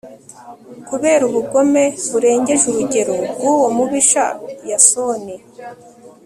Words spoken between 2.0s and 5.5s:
burengeje urugero bw'uwo mubisha yasoni